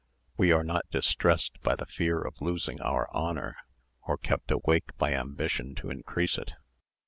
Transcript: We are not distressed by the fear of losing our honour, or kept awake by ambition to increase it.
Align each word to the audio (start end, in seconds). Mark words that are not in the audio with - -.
We 0.35 0.51
are 0.51 0.63
not 0.63 0.89
distressed 0.89 1.61
by 1.61 1.75
the 1.75 1.85
fear 1.85 2.19
of 2.23 2.41
losing 2.41 2.81
our 2.81 3.07
honour, 3.13 3.55
or 4.01 4.17
kept 4.17 4.49
awake 4.49 4.97
by 4.97 5.13
ambition 5.13 5.75
to 5.75 5.91
increase 5.91 6.39
it. 6.39 6.55